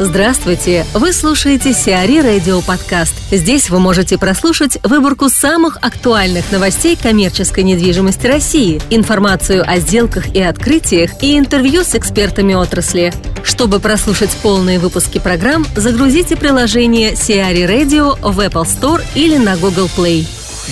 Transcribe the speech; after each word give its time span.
Здравствуйте! 0.00 0.84
Вы 0.92 1.12
слушаете 1.12 1.72
Сиари 1.72 2.18
Радио 2.18 2.60
Подкаст. 2.62 3.14
Здесь 3.30 3.70
вы 3.70 3.78
можете 3.78 4.18
прослушать 4.18 4.76
выборку 4.82 5.28
самых 5.28 5.76
актуальных 5.82 6.50
новостей 6.50 6.98
коммерческой 7.00 7.62
недвижимости 7.62 8.26
России, 8.26 8.82
информацию 8.90 9.62
о 9.64 9.78
сделках 9.78 10.34
и 10.34 10.42
открытиях 10.42 11.22
и 11.22 11.38
интервью 11.38 11.84
с 11.84 11.94
экспертами 11.94 12.54
отрасли. 12.54 13.12
Чтобы 13.44 13.78
прослушать 13.78 14.36
полные 14.42 14.80
выпуски 14.80 15.20
программ, 15.20 15.64
загрузите 15.76 16.34
приложение 16.36 17.14
Сиари 17.14 17.62
Radio 17.62 18.18
в 18.20 18.40
Apple 18.40 18.64
Store 18.64 19.00
или 19.14 19.36
на 19.36 19.56
Google 19.56 19.88
Play. 19.96 20.26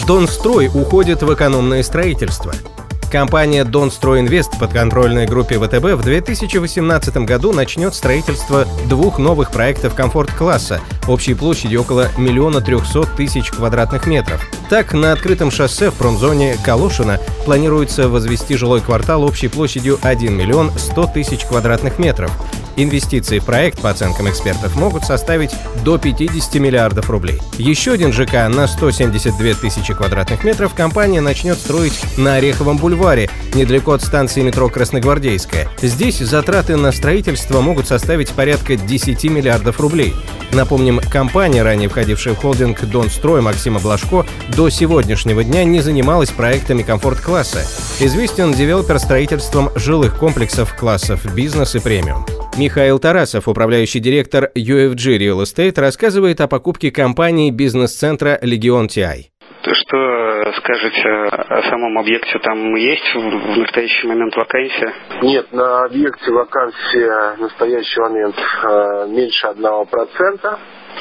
Донстрой 0.04 0.66
уходит 0.66 1.22
в 1.22 1.32
экономное 1.32 1.84
строительство– 1.84 2.52
Компания 3.12 3.64
Донстройинвест 3.64 4.58
подконтрольной 4.58 5.26
группе 5.26 5.58
ВТБ 5.58 6.00
в 6.00 6.02
2018 6.02 7.14
году 7.18 7.52
начнет 7.52 7.94
строительство 7.94 8.66
двух 8.88 9.18
новых 9.18 9.50
проектов 9.50 9.94
комфорт-класса 9.94 10.80
общей 11.08 11.34
площадью 11.34 11.82
около 11.82 12.08
миллиона 12.16 12.60
трехсот 12.60 13.14
тысяч 13.16 13.50
квадратных 13.50 14.06
метров. 14.06 14.46
Так, 14.68 14.92
на 14.92 15.12
открытом 15.12 15.50
шоссе 15.50 15.90
в 15.90 15.94
промзоне 15.94 16.56
Калушина 16.64 17.18
планируется 17.44 18.08
возвести 18.08 18.56
жилой 18.56 18.80
квартал 18.80 19.22
общей 19.22 19.48
площадью 19.48 19.98
1 20.02 20.34
миллион 20.34 20.70
100 20.76 21.06
тысяч 21.08 21.44
квадратных 21.44 21.98
метров. 21.98 22.30
Инвестиции 22.76 23.38
в 23.38 23.44
проект, 23.44 23.80
по 23.80 23.90
оценкам 23.90 24.30
экспертов, 24.30 24.76
могут 24.76 25.04
составить 25.04 25.54
до 25.84 25.98
50 25.98 26.54
миллиардов 26.54 27.10
рублей. 27.10 27.40
Еще 27.58 27.92
один 27.92 28.12
ЖК 28.12 28.48
на 28.48 28.66
172 28.66 29.54
тысячи 29.54 29.92
квадратных 29.92 30.42
метров 30.42 30.72
компания 30.72 31.20
начнет 31.20 31.58
строить 31.58 32.00
на 32.16 32.36
Ореховом 32.36 32.78
бульваре, 32.78 33.28
недалеко 33.54 33.92
от 33.92 34.02
станции 34.02 34.40
метро 34.40 34.68
Красногвардейская. 34.68 35.68
Здесь 35.82 36.18
затраты 36.18 36.76
на 36.76 36.92
строительство 36.92 37.60
могут 37.60 37.88
составить 37.88 38.30
порядка 38.30 38.76
10 38.76 39.24
миллиардов 39.24 39.78
рублей. 39.78 40.14
Напомним, 40.52 40.91
компания, 41.00 41.62
ранее 41.62 41.88
входившая 41.88 42.34
в 42.34 42.38
холдинг 42.38 42.84
Донстрой 42.84 43.40
Максима 43.40 43.80
Блажко, 43.80 44.24
до 44.56 44.68
сегодняшнего 44.68 45.44
дня 45.44 45.64
не 45.64 45.80
занималась 45.80 46.30
проектами 46.30 46.82
комфорт-класса. 46.82 47.60
Известен 48.04 48.52
девелопер 48.52 48.98
строительством 48.98 49.70
жилых 49.76 50.18
комплексов 50.18 50.74
классов 50.76 51.34
бизнес 51.34 51.74
и 51.74 51.80
премиум. 51.80 52.26
Михаил 52.56 52.98
Тарасов, 52.98 53.48
управляющий 53.48 54.00
директор 54.00 54.50
UFG 54.54 55.18
Real 55.18 55.42
Estate, 55.42 55.80
рассказывает 55.80 56.40
о 56.40 56.48
покупке 56.48 56.90
компании 56.90 57.50
бизнес-центра 57.50 58.38
«Легион 58.42 58.86
TI». 58.86 59.32
Что 59.64 60.52
скажете 60.56 61.08
о 61.08 61.62
самом 61.70 61.96
объекте? 61.98 62.38
Там 62.40 62.74
есть 62.74 63.14
в 63.14 63.58
настоящий 63.58 64.06
момент 64.06 64.34
вакансия? 64.36 64.92
Нет, 65.22 65.52
на 65.52 65.84
объекте 65.84 66.30
вакансия 66.32 67.36
в 67.36 67.40
настоящий 67.40 68.00
момент 68.00 68.34
э, 68.36 69.06
меньше 69.08 69.46
одного 69.46 69.84
процента. 69.84 70.58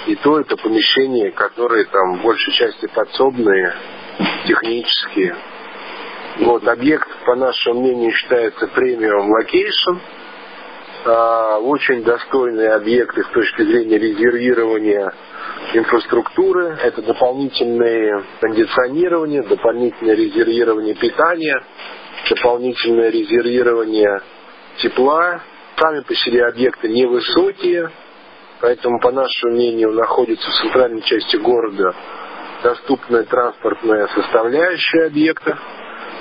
И 0.07 0.15
то 0.15 0.39
это 0.39 0.57
помещения, 0.57 1.31
которые 1.31 1.85
там 1.85 2.17
в 2.17 2.21
большей 2.23 2.53
части 2.53 2.87
подсобные, 2.87 3.73
технические. 4.47 5.35
Вот, 6.39 6.67
объект, 6.67 7.07
по 7.25 7.35
нашему 7.35 7.81
мнению, 7.81 8.11
считается 8.13 8.67
premium 8.67 9.29
location, 9.29 9.97
а 11.03 11.57
очень 11.59 12.03
достойные 12.03 12.73
объекты 12.73 13.23
с 13.23 13.27
точки 13.27 13.63
зрения 13.63 13.97
резервирования 13.97 15.11
инфраструктуры. 15.73 16.77
Это 16.83 17.01
дополнительное 17.01 18.23
кондиционирование, 18.39 19.41
дополнительное 19.41 20.15
резервирование 20.15 20.93
питания, 20.93 21.63
дополнительное 22.29 23.09
резервирование 23.09 24.21
тепла. 24.77 25.41
Сами 25.77 26.01
по 26.01 26.13
себе 26.13 26.45
объекты 26.45 26.89
невысокие, 26.89 27.89
поэтому, 28.61 28.99
по 28.99 29.11
нашему 29.11 29.53
мнению, 29.53 29.91
находятся 29.91 30.49
в 30.49 30.53
центральной 30.61 31.01
части 31.01 31.37
города 31.37 31.93
доступная 32.61 33.23
транспортная 33.23 34.07
составляющая 34.07 35.07
объекта. 35.07 35.57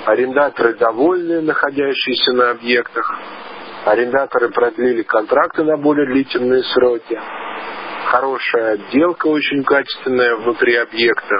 Арендаторы 0.05 0.75
довольны, 0.75 1.41
находящиеся 1.41 2.33
на 2.33 2.51
объектах. 2.51 3.15
Арендаторы 3.85 4.49
продлили 4.49 5.03
контракты 5.03 5.63
на 5.63 5.77
более 5.77 6.07
длительные 6.07 6.63
сроки. 6.63 7.19
Хорошая 8.07 8.73
отделка 8.73 9.27
очень 9.27 9.63
качественная 9.63 10.35
внутри 10.37 10.75
объекта. 10.75 11.35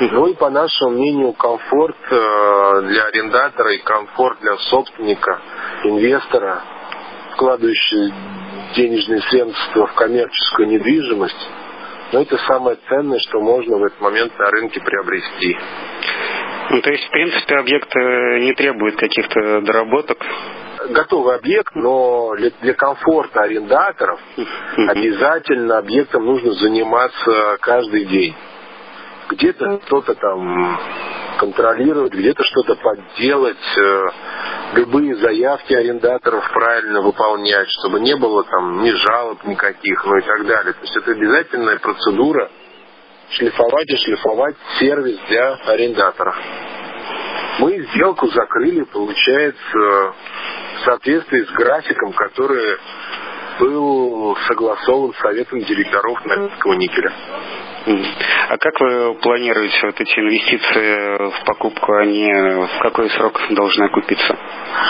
Ну 0.00 0.26
и 0.26 0.34
по 0.34 0.50
нашему 0.50 0.90
мнению 0.90 1.32
комфорт 1.34 1.96
э, 2.10 2.82
для 2.82 3.04
арендатора 3.04 3.74
и 3.74 3.78
комфорт 3.78 4.40
для 4.40 4.56
собственника, 4.56 5.40
инвестора, 5.84 6.62
вкладывающего 7.34 8.12
денежные 8.74 9.20
средства 9.22 9.86
в 9.86 9.94
коммерческую 9.94 10.68
недвижимость, 10.68 11.48
но 12.12 12.22
это 12.22 12.36
самое 12.38 12.76
ценное, 12.88 13.18
что 13.18 13.40
можно 13.40 13.76
в 13.76 13.84
этот 13.84 14.00
момент 14.00 14.38
на 14.38 14.50
рынке 14.50 14.80
приобрести. 14.80 15.56
Ну, 16.70 16.80
то 16.80 16.90
есть, 16.90 17.04
в 17.04 17.10
принципе, 17.10 17.56
объект 17.56 17.94
э, 17.94 18.38
не 18.40 18.54
требует 18.54 18.96
каких-то 18.96 19.60
доработок? 19.60 20.18
готовый 20.88 21.36
объект, 21.36 21.74
но 21.74 22.34
для, 22.60 22.74
комфорта 22.74 23.40
арендаторов 23.40 24.20
обязательно 24.76 25.78
объектом 25.78 26.24
нужно 26.24 26.52
заниматься 26.52 27.56
каждый 27.60 28.04
день. 28.04 28.34
Где-то 29.30 29.80
что-то 29.86 30.14
там 30.14 30.78
контролировать, 31.38 32.12
где-то 32.12 32.42
что-то 32.44 32.76
подделать, 32.76 33.78
э, 33.78 34.02
любые 34.74 35.16
заявки 35.16 35.72
арендаторов 35.74 36.48
правильно 36.52 37.00
выполнять, 37.00 37.68
чтобы 37.70 38.00
не 38.00 38.16
было 38.16 38.44
там 38.44 38.82
ни 38.82 38.90
жалоб 38.90 39.44
никаких, 39.44 40.04
ну 40.04 40.16
и 40.16 40.22
так 40.22 40.46
далее. 40.46 40.72
То 40.72 40.80
есть 40.80 40.96
это 40.96 41.10
обязательная 41.10 41.78
процедура 41.78 42.50
шлифовать 43.30 43.90
и 43.90 43.96
шлифовать 43.96 44.56
сервис 44.78 45.18
для 45.28 45.54
арендаторов. 45.66 46.36
Мы 47.58 47.86
сделку 47.94 48.26
закрыли, 48.28 48.82
получается, 48.84 49.78
в 49.78 50.14
соответствии 50.84 51.42
с 51.42 51.50
графиком, 51.50 52.12
который 52.12 52.78
был 53.60 54.36
согласован 54.48 55.14
Советом 55.22 55.60
директоров 55.60 56.24
Норильского 56.24 56.72
никеля. 56.74 57.12
А 57.86 58.56
как 58.56 58.80
вы 58.80 59.14
планируете 59.16 59.78
вот 59.86 60.00
эти 60.00 60.18
инвестиции 60.18 61.30
в 61.30 61.44
покупку, 61.44 61.92
они 61.94 62.32
в 62.32 62.78
какой 62.80 63.10
срок 63.10 63.38
должны 63.50 63.84
окупиться? 63.84 64.36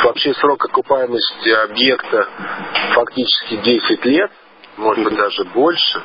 Вообще 0.05 0.33
срок 0.35 0.65
окупаемости 0.65 1.49
объекта 1.49 2.29
фактически 2.95 3.57
10 3.57 4.05
лет, 4.05 4.31
может 4.77 5.05
быть 5.05 5.17
даже 5.17 5.45
больше. 5.45 6.03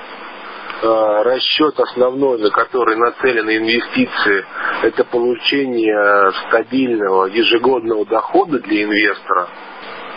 Э, 0.81 1.22
расчет 1.23 1.79
основной, 1.79 2.39
на 2.39 2.50
который 2.51 2.95
нацелены 2.95 3.57
инвестиции, 3.57 4.45
это 4.83 5.03
получение 5.03 6.31
стабильного 6.47 7.25
ежегодного 7.25 8.06
дохода 8.06 8.59
для 8.59 8.83
инвестора 8.83 9.50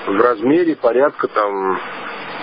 в 0.06 0.20
размере 0.20 0.76
порядка 0.76 1.28
там 1.28 1.80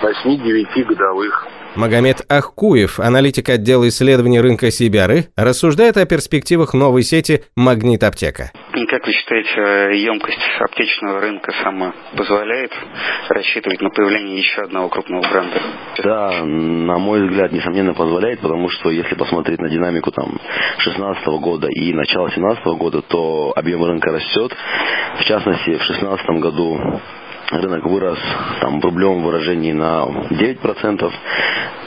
8-9 0.02 0.84
годовых. 0.84 1.46
Магомед 1.76 2.22
Ахкуев, 2.28 2.98
аналитик 2.98 3.48
отдела 3.48 3.86
исследований 3.88 4.40
рынка 4.40 4.72
Сибиры, 4.72 5.26
рассуждает 5.36 5.96
о 5.96 6.04
перспективах 6.04 6.74
новой 6.74 7.02
сети 7.02 7.44
«Магнит 7.54 8.02
Аптека». 8.02 8.50
Как 8.88 9.06
вы 9.06 9.12
считаете, 9.12 10.02
емкость 10.02 10.40
аптечного 10.58 11.20
рынка 11.20 11.52
сама 11.62 11.94
позволяет 12.16 12.72
рассчитывать 13.28 13.80
на 13.80 13.90
появление 13.90 14.38
еще 14.38 14.62
одного 14.62 14.88
крупного 14.88 15.22
бренда? 15.22 15.62
Да, 16.02 16.44
на 16.44 16.98
мой 16.98 17.28
взгляд, 17.28 17.52
несомненно 17.52 17.94
позволяет, 17.94 18.40
потому 18.40 18.68
что 18.68 18.90
если 18.90 19.14
посмотреть 19.14 19.60
на 19.60 19.68
динамику 19.68 20.10
там 20.10 20.40
2016 20.84 21.26
года 21.40 21.68
и 21.68 21.92
начала 21.92 22.28
2017 22.30 22.64
года, 22.78 23.02
то 23.02 23.52
объем 23.54 23.84
рынка 23.84 24.10
растет. 24.10 24.52
В 25.20 25.24
частности, 25.24 25.70
в 25.70 25.86
2016 25.86 26.26
году 26.40 27.00
рынок 27.50 27.84
вырос 27.84 28.18
там, 28.60 28.80
в 28.80 28.84
рублевом 28.84 29.22
выражении 29.22 29.72
на 29.72 30.04
9%, 30.30 31.12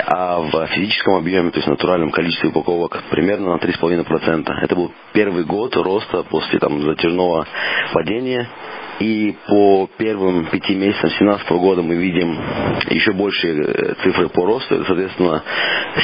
а 0.06 0.40
в 0.42 0.68
физическом 0.68 1.16
объеме, 1.16 1.52
то 1.52 1.58
есть 1.58 1.68
натуральном 1.68 2.12
количестве 2.12 2.50
упаковок, 2.50 3.04
примерно 3.10 3.54
на 3.54 3.58
3,5%. 3.58 4.52
Это 4.62 4.76
был 4.76 4.92
первый 5.14 5.44
год 5.44 5.76
роста 5.76 6.24
после 6.24 6.60
там, 6.60 6.82
затяжного 6.82 7.48
падения. 7.94 8.48
И 9.00 9.36
по 9.48 9.90
первым 9.98 10.46
пяти 10.46 10.76
месяцам 10.76 11.10
2017 11.10 11.50
года 11.52 11.82
мы 11.82 11.96
видим 11.96 12.38
еще 12.90 13.12
большие 13.12 13.56
э, 13.60 13.94
цифры 14.04 14.30
по 14.30 14.46
росту. 14.46 14.84
Соответственно, 14.86 15.44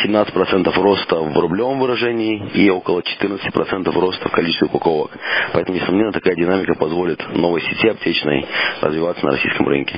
17% 0.03 0.81
роста 0.81 1.15
в 1.17 1.37
рублевом 1.37 1.79
выражении 1.79 2.49
и 2.55 2.69
около 2.69 3.01
14% 3.01 3.91
роста 3.99 4.27
в 4.27 4.31
количестве 4.31 4.67
упаковок. 4.67 5.11
Поэтому, 5.53 5.77
несомненно, 5.77 6.11
такая 6.11 6.35
динамика 6.35 6.73
позволит 6.73 7.23
новой 7.35 7.61
сети 7.61 7.89
аптечной 7.89 8.45
развиваться 8.81 9.23
на 9.25 9.33
российском 9.33 9.67
рынке. 9.67 9.95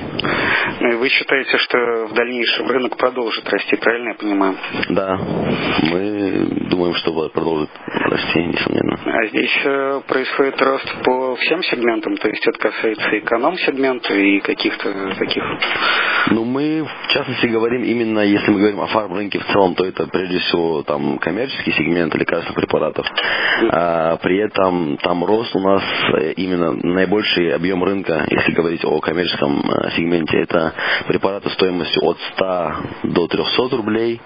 Вы 1.02 1.08
считаете, 1.08 1.58
что 1.58 2.06
в 2.06 2.14
дальнейшем 2.14 2.68
рынок 2.68 2.96
продолжит 2.96 3.48
расти, 3.48 3.74
правильно 3.74 4.10
я 4.10 4.14
понимаю? 4.14 4.56
Да. 4.90 5.18
Мы 5.90 6.46
думаем, 6.68 6.94
что 6.94 7.28
продолжит 7.28 7.70
расти, 8.12 8.42
несомненно. 8.44 8.98
А 9.04 9.26
здесь 9.26 9.50
э, 9.64 10.00
происходит 10.06 10.60
рост 10.60 10.94
по 11.04 11.36
всем 11.36 11.62
сегментам, 11.62 12.16
то 12.16 12.28
есть 12.28 12.46
это 12.46 12.58
касается 12.58 13.18
эконом-сегмента 13.18 14.14
и 14.14 14.40
каких-то 14.40 15.14
таких... 15.18 15.42
Ну, 16.30 16.44
мы, 16.44 16.84
в 16.84 17.12
частности, 17.12 17.46
говорим 17.46 17.82
именно, 17.82 18.20
если 18.20 18.50
мы 18.50 18.58
говорим 18.58 18.80
о 18.80 18.86
фарм-рынке 18.86 19.40
в 19.40 19.46
целом, 19.46 19.74
то 19.74 19.84
это, 19.84 20.06
прежде 20.06 20.38
всего, 20.38 20.82
там, 20.82 21.18
коммерческий 21.18 21.72
сегмент 21.72 22.14
лекарственных 22.14 22.54
препаратов. 22.54 23.06
А, 23.70 24.16
при 24.16 24.38
этом 24.38 24.96
там 24.98 25.24
рост 25.24 25.54
у 25.54 25.60
нас 25.60 25.82
э, 26.18 26.32
именно 26.32 26.72
наибольший 26.72 27.54
объем 27.54 27.82
рынка, 27.82 28.24
если 28.28 28.52
говорить 28.52 28.84
о 28.84 29.00
коммерческом 29.00 29.60
э, 29.60 29.90
сегменте, 29.96 30.38
это 30.38 30.72
препараты 31.08 31.50
стоимостью 31.50 32.04
от 32.04 32.18
100 32.34 32.72
до 33.04 33.26
300 33.26 33.76
рублей 33.76 34.20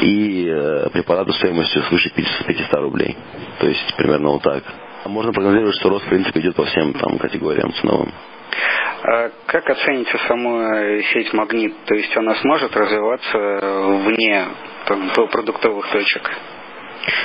и 0.00 0.44
препараты 0.92 1.32
стоимостью 1.34 1.73
свыше 1.82 2.10
500 2.10 2.74
рублей. 2.80 3.16
То 3.58 3.66
есть 3.66 3.94
примерно 3.96 4.30
вот 4.30 4.42
так. 4.42 4.62
Можно 5.06 5.32
прогнозировать, 5.32 5.76
что 5.76 5.90
рост, 5.90 6.06
в 6.06 6.08
принципе, 6.08 6.40
идет 6.40 6.56
по 6.56 6.64
всем 6.64 6.94
там 6.94 7.18
категориям 7.18 7.72
ценовым. 7.74 8.12
А 9.02 9.30
как 9.46 9.68
оцените 9.68 10.16
саму 10.26 11.02
сеть 11.12 11.32
«Магнит»? 11.34 11.74
То 11.84 11.94
есть 11.94 12.16
она 12.16 12.34
сможет 12.36 12.74
развиваться 12.74 13.38
вне 14.06 14.46
там, 14.86 15.10
продуктовых 15.30 15.86
точек? 15.90 16.30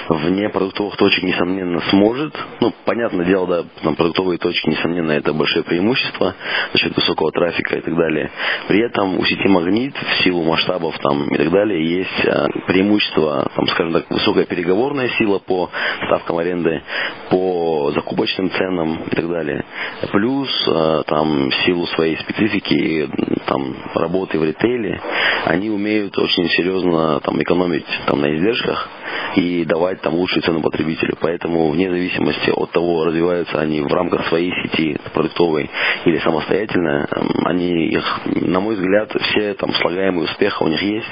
Вне 0.10 0.50
продуктовых 0.50 0.98
точек, 0.98 1.24
несомненно, 1.24 1.80
сможет. 1.90 2.34
Ну, 2.60 2.74
понятное 2.86 3.26
дело, 3.26 3.48
да, 3.48 3.64
там 3.84 3.96
продуктовые 3.96 4.38
точки, 4.38 4.70
несомненно, 4.70 5.12
это 5.12 5.34
большое 5.34 5.64
преимущество 5.64 6.36
за 6.74 6.80
счет 6.80 6.96
высокого 6.96 7.32
трафика 7.32 7.78
и 7.78 7.82
так 7.82 7.96
далее. 7.96 8.32
При 8.68 8.86
этом 8.86 9.18
у 9.18 9.26
сети 9.26 9.48
Магнит 9.48 9.96
в 9.96 10.24
силу 10.24 10.44
масштабов 10.44 10.98
там 11.00 11.28
и 11.28 11.38
так 11.38 11.52
далее 11.52 11.98
есть 11.98 12.26
а, 12.28 12.48
преимущество, 12.68 13.50
там, 13.56 13.68
скажем 13.68 13.94
так, 13.94 14.10
высокая 14.10 14.46
переговорная 14.46 15.10
сила 15.18 15.40
по 15.40 15.70
ставкам 16.08 16.38
аренды, 16.38 16.82
по 17.30 17.92
закупочным 17.94 18.50
ценам 18.52 19.04
и 19.04 19.16
так 19.16 19.30
далее. 19.30 19.64
Плюс 20.12 20.50
а, 20.68 21.04
там 21.04 21.50
в 21.50 21.56
силу 21.66 21.86
своей 21.88 22.18
специфики 22.18 22.74
и 22.74 23.08
там 23.46 23.76
работы 23.96 24.40
в 24.40 24.44
ритейле, 24.44 25.02
они 25.46 25.70
умеют 25.70 26.18
очень 26.18 26.50
серьезно 26.50 27.20
там 27.22 27.42
экономить 27.42 27.86
там 28.06 28.22
на 28.22 28.36
издержках 28.36 28.90
и 29.36 29.66
давать 29.66 30.02
там 30.02 30.16
лучшую 30.16 30.44
цену 30.44 30.62
потребителю. 30.62 31.18
Поэтому 31.20 31.70
вне 31.70 31.90
зависимости 31.90 32.50
от 32.50 32.72
того, 32.72 33.06
развиваются 33.06 33.60
они 33.60 33.82
в 33.82 33.94
рамках 33.94 34.28
своей 34.28 34.52
сети 34.64 34.98
продуктовой 35.14 35.70
или 36.06 36.18
самостоятельно, 36.20 37.08
эм, 37.12 37.30
они 37.46 37.88
их, 37.88 38.22
на 38.26 38.60
мой 38.60 38.76
взгляд, 38.76 39.12
все 39.22 39.54
там 39.54 39.74
слагаемые 39.74 40.26
успеха 40.26 40.64
у 40.64 40.68
них 40.68 40.82
есть, 40.82 41.08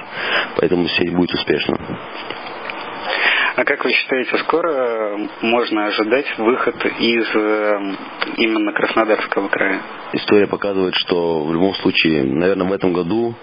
поэтому 0.57 0.87
сеть 0.87 1.13
будет 1.13 1.33
успешна. 1.33 1.77
А 3.57 3.65
как 3.65 3.83
вы 3.83 3.91
считаете, 3.91 4.37
скоро 4.37 5.17
можно 5.41 5.87
ожидать 5.87 6.27
выход 6.37 6.75
из 6.99 7.25
э, 7.33 7.79
именно 8.37 8.71
Краснодарского 8.71 9.47
края? 9.47 9.81
История 10.13 10.45
показывает, 10.45 10.93
что 10.93 11.43
в 11.43 11.51
любом 11.51 11.73
случае, 11.73 12.21
наверное, 12.23 12.67
в 12.67 12.71
этом 12.71 12.93
году 12.93 13.33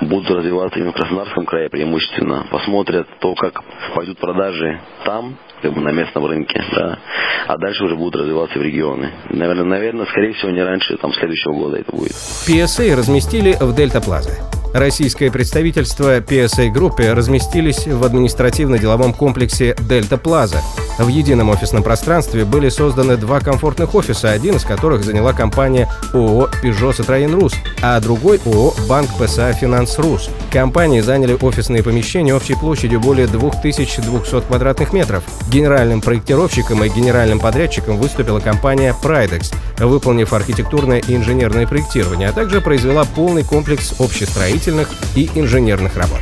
будут 0.00 0.30
развиваться 0.30 0.78
именно 0.78 0.92
в 0.92 0.94
Краснодарском 0.94 1.44
крае 1.44 1.68
преимущественно. 1.68 2.46
Посмотрят 2.50 3.08
то, 3.18 3.34
как 3.34 3.62
пойдут 3.94 4.16
продажи 4.16 4.80
там, 5.04 5.36
как 5.60 5.74
бы 5.74 5.82
на 5.82 5.90
местном 5.90 6.24
рынке, 6.24 6.64
да, 6.74 6.98
а 7.46 7.58
дальше 7.58 7.84
уже 7.84 7.94
будут 7.94 8.22
развиваться 8.22 8.58
в 8.58 8.62
регионы. 8.62 9.10
Наверное, 9.28 9.64
наверное, 9.64 10.06
скорее 10.06 10.32
всего, 10.32 10.50
не 10.50 10.62
раньше 10.62 10.96
там 10.96 11.12
следующего 11.12 11.52
года 11.52 11.76
это 11.76 11.94
будет. 11.94 12.12
PSA 12.12 12.96
разместили 12.96 13.54
в 13.60 13.76
Дельта 13.76 14.00
Плаза. 14.00 14.57
Российское 14.72 15.30
представительство 15.30 16.20
PSA 16.20 16.70
Группе 16.70 17.12
разместились 17.12 17.86
в 17.86 18.04
административно-деловом 18.04 19.14
комплексе 19.14 19.74
Дельта 19.80 20.18
Плаза. 20.18 20.60
В 20.98 21.06
едином 21.06 21.48
офисном 21.50 21.84
пространстве 21.84 22.44
были 22.44 22.68
созданы 22.68 23.16
два 23.16 23.38
комфортных 23.38 23.94
офиса, 23.94 24.32
один 24.32 24.56
из 24.56 24.64
которых 24.64 25.04
заняла 25.04 25.32
компания 25.32 25.88
ООО 26.12 26.50
«Peugeot 26.62 26.90
Citroën 26.90 27.30
Rus», 27.30 27.54
а 27.80 28.00
другой 28.00 28.40
ООО 28.44 28.74
«Банк 28.88 29.08
ПСА 29.16 29.52
Финанс 29.52 29.96
Рус». 29.98 30.28
Компании 30.52 31.00
заняли 31.00 31.38
офисные 31.40 31.84
помещения 31.84 32.34
общей 32.34 32.54
площадью 32.54 32.98
более 32.98 33.28
2200 33.28 34.40
квадратных 34.40 34.92
метров. 34.92 35.22
Генеральным 35.52 36.00
проектировщиком 36.00 36.82
и 36.82 36.88
генеральным 36.88 37.38
подрядчиком 37.38 37.96
выступила 37.96 38.40
компания 38.40 38.92
Pridex, 39.00 39.54
выполнив 39.78 40.32
архитектурное 40.32 40.98
и 40.98 41.14
инженерное 41.14 41.68
проектирование, 41.68 42.28
а 42.28 42.32
также 42.32 42.60
произвела 42.60 43.04
полный 43.04 43.44
комплекс 43.44 43.94
общестроительных 44.00 44.90
и 45.14 45.30
инженерных 45.36 45.96
работ. 45.96 46.20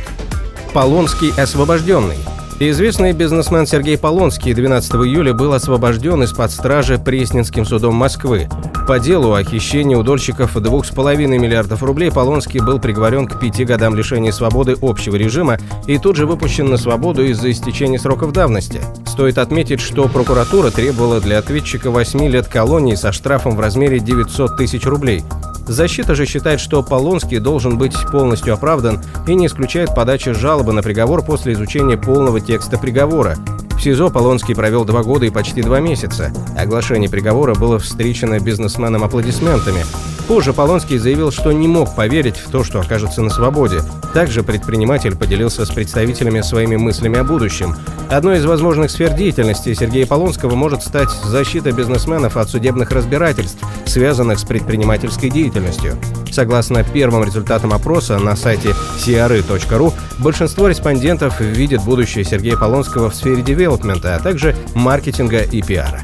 Полонский 0.71 1.31
освобожденный– 1.31 2.17
Известный 2.59 3.11
бизнесмен 3.11 3.67
Сергей 3.67 3.99
Полонский 3.99 4.51
12 4.51 4.91
июля 4.93 5.31
был 5.31 5.53
освобожден 5.53 6.23
из-под 6.23 6.49
стражи 6.49 6.97
Пресненским 6.97 7.65
судом 7.65 7.93
Москвы. 7.93 8.49
По 8.87 8.97
делу 8.97 9.35
о 9.35 9.43
хищении 9.43 9.93
у 9.93 10.01
дольщиков 10.01 10.57
2,5 10.57 11.27
миллиардов 11.27 11.83
рублей 11.83 12.11
Полонский 12.11 12.59
был 12.59 12.79
приговорен 12.79 13.27
к 13.27 13.39
пяти 13.39 13.63
годам 13.63 13.93
лишения 13.93 14.31
свободы 14.31 14.75
общего 14.81 15.15
режима 15.15 15.59
и 15.85 15.99
тут 15.99 16.15
же 16.15 16.25
выпущен 16.25 16.65
на 16.67 16.77
свободу 16.77 17.23
из-за 17.25 17.51
истечения 17.51 17.99
сроков 17.99 18.31
давности. 18.31 18.81
Стоит 19.05 19.37
отметить, 19.37 19.79
что 19.79 20.07
прокуратура 20.07 20.71
требовала 20.71 21.21
для 21.21 21.37
ответчика 21.37 21.91
8 21.91 22.27
лет 22.27 22.47
колонии 22.47 22.95
со 22.95 23.11
штрафом 23.11 23.55
в 23.55 23.59
размере 23.59 23.99
900 23.99 24.57
тысяч 24.57 24.83
рублей. 24.87 25.23
Защита 25.67 26.15
же 26.15 26.25
считает, 26.25 26.59
что 26.59 26.81
Полонский 26.81 27.39
должен 27.39 27.77
быть 27.77 27.95
полностью 28.11 28.53
оправдан 28.53 29.01
и 29.27 29.35
не 29.35 29.47
исключает 29.47 29.93
подачи 29.93 30.31
жалобы 30.31 30.73
на 30.73 30.81
приговор 30.81 31.23
после 31.23 31.53
изучения 31.53 31.97
полного 31.97 32.39
текста 32.39 32.77
приговора. 32.77 33.35
В 33.77 33.81
СИЗО 33.81 34.09
Полонский 34.09 34.55
провел 34.55 34.85
два 34.85 35.03
года 35.03 35.25
и 35.25 35.29
почти 35.29 35.61
два 35.61 35.79
месяца. 35.79 36.31
Оглашение 36.57 37.09
приговора 37.09 37.53
было 37.53 37.79
встречено 37.79 38.39
бизнесменом 38.39 39.03
аплодисментами. 39.03 39.83
Позже 40.27 40.51
Полонский 40.51 40.97
заявил, 40.97 41.31
что 41.31 41.53
не 41.53 41.69
мог 41.69 41.95
поверить 41.95 42.35
в 42.35 42.51
то, 42.51 42.65
что 42.65 42.81
окажется 42.81 43.21
на 43.21 43.29
свободе. 43.29 43.79
Также 44.13 44.43
предприниматель 44.43 45.15
поделился 45.15 45.65
с 45.65 45.69
представителями 45.69 46.41
своими 46.41 46.75
мыслями 46.75 47.17
о 47.17 47.23
будущем. 47.23 47.75
Одной 48.09 48.39
из 48.39 48.45
возможных 48.45 48.91
сфер 48.91 49.13
деятельности 49.13 49.73
Сергея 49.73 50.05
Полонского 50.05 50.53
может 50.55 50.83
стать 50.83 51.09
защита 51.09 51.71
бизнесменов 51.71 52.35
от 52.35 52.49
судебных 52.49 52.91
разбирательств, 52.91 53.59
связанных 53.85 54.39
с 54.39 54.43
предпринимательской 54.43 55.29
деятельностью. 55.29 55.97
Согласно 56.29 56.83
первым 56.83 57.23
результатам 57.23 57.73
опроса 57.73 58.19
на 58.19 58.35
сайте 58.35 58.75
cre.ru, 58.99 59.93
большинство 60.19 60.67
респондентов 60.67 61.39
видит 61.39 61.83
будущее 61.83 62.25
Сергея 62.25 62.57
Полонского 62.57 63.09
в 63.09 63.15
сфере 63.15 63.41
девелопмента, 63.41 64.15
а 64.15 64.19
также 64.19 64.55
маркетинга 64.75 65.39
и 65.39 65.61
пиара. 65.61 66.03